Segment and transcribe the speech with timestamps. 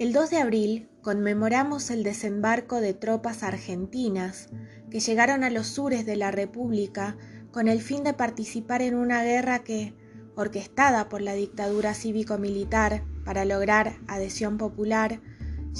[0.00, 4.48] El 2 de abril conmemoramos el desembarco de tropas argentinas
[4.90, 7.18] que llegaron a los sures de la República
[7.52, 9.94] con el fin de participar en una guerra que,
[10.36, 15.20] orquestada por la dictadura cívico-militar para lograr adhesión popular,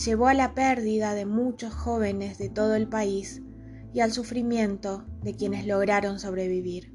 [0.05, 3.41] llevó a la pérdida de muchos jóvenes de todo el país
[3.95, 6.95] y al sufrimiento de quienes lograron sobrevivir.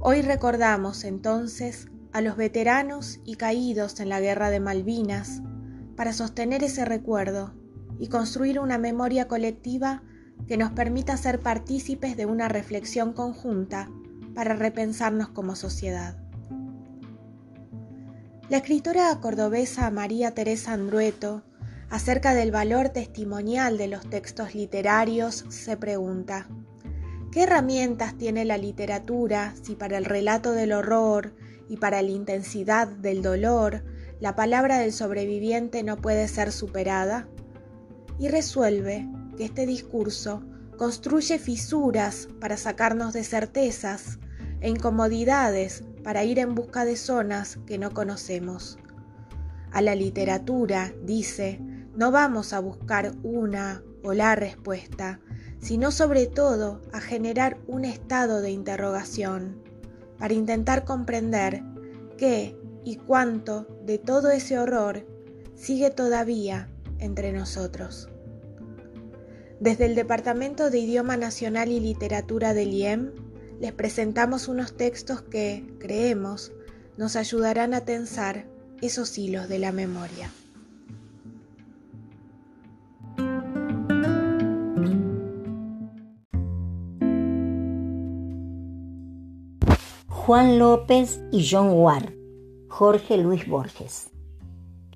[0.00, 5.42] Hoy recordamos entonces a los veteranos y caídos en la guerra de Malvinas,
[5.96, 7.54] para sostener ese recuerdo
[7.98, 10.02] y construir una memoria colectiva
[10.46, 13.90] que nos permita ser partícipes de una reflexión conjunta
[14.34, 16.18] para repensarnos como sociedad.
[18.48, 21.42] La escritora cordobesa María Teresa Andrueto,
[21.88, 26.46] acerca del valor testimonial de los textos literarios, se pregunta,
[27.32, 31.34] ¿qué herramientas tiene la literatura si para el relato del horror
[31.68, 33.82] y para la intensidad del dolor
[34.20, 37.28] la palabra del sobreviviente no puede ser superada,
[38.18, 40.42] y resuelve que este discurso
[40.78, 44.18] construye fisuras para sacarnos de certezas
[44.60, 48.78] e incomodidades para ir en busca de zonas que no conocemos.
[49.70, 51.60] A la literatura, dice,
[51.94, 55.20] no vamos a buscar una o la respuesta,
[55.60, 59.62] sino sobre todo a generar un estado de interrogación,
[60.18, 61.62] para intentar comprender
[62.16, 65.04] qué y cuánto de todo ese horror
[65.56, 66.68] sigue todavía
[67.00, 68.08] entre nosotros.
[69.58, 73.10] Desde el Departamento de Idioma Nacional y Literatura del IEM
[73.58, 76.52] les presentamos unos textos que, creemos,
[76.96, 78.46] nos ayudarán a tensar
[78.80, 80.30] esos hilos de la memoria.
[90.06, 92.25] Juan López y John Ward
[92.78, 94.10] Jorge Luis Borges.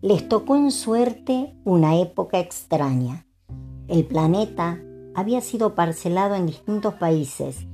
[0.02, 3.24] Les tocó en suerte una época extraña.
[3.88, 4.78] El planeta
[5.14, 7.66] había sido parcelado en distintos países,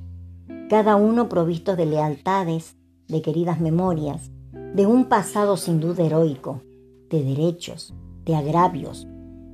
[0.71, 2.77] cada uno provisto de lealtades,
[3.09, 6.62] de queridas memorias, de un pasado sin duda heroico,
[7.11, 7.93] de derechos,
[8.25, 9.09] de agravios,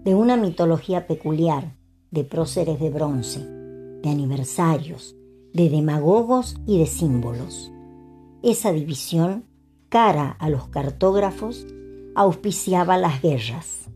[0.05, 1.79] de una mitología peculiar,
[2.11, 5.17] de próceres de bronce, de aniversarios,
[5.55, 7.73] de demagogos y de símbolos.
[8.43, 9.47] Esa división
[9.93, 11.67] cara a los cartógrafos,
[12.15, 13.91] auspiciaba las guerras.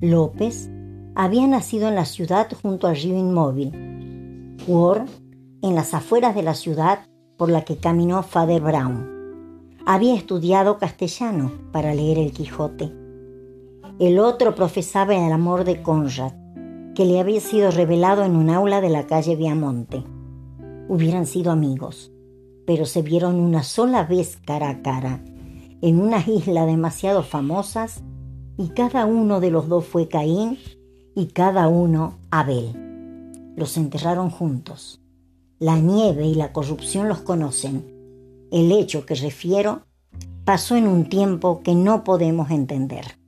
[0.00, 0.68] López
[1.14, 5.08] había nacido en la ciudad junto al río Inmóvil, Ward
[5.62, 7.06] en las afueras de la ciudad
[7.36, 9.76] por la que caminó Father Brown.
[9.86, 12.92] Había estudiado castellano para leer el Quijote.
[14.00, 16.32] El otro profesaba el amor de Conrad,
[16.96, 20.02] que le había sido revelado en un aula de la calle Viamonte.
[20.88, 22.10] Hubieran sido amigos
[22.66, 25.22] pero se vieron una sola vez cara a cara,
[25.80, 28.02] en unas islas demasiado famosas,
[28.58, 30.58] y cada uno de los dos fue Caín
[31.14, 33.54] y cada uno Abel.
[33.56, 35.00] Los enterraron juntos.
[35.58, 37.84] La nieve y la corrupción los conocen.
[38.50, 39.82] El hecho que refiero
[40.44, 43.18] pasó en un tiempo que no podemos entender.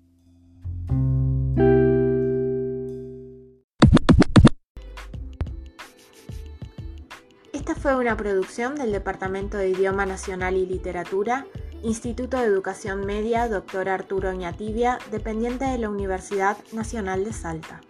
[7.88, 11.47] Fue una producción del Departamento de Idioma Nacional y Literatura,
[11.82, 13.88] Instituto de Educación Media Dr.
[13.88, 17.81] Arturo Oñatibia, dependiente de la Universidad Nacional de Salta.